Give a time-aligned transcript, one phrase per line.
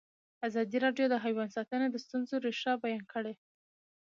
[0.47, 3.33] ازادي راډیو د حیوان ساتنه د ستونزو رېښه بیان کړې.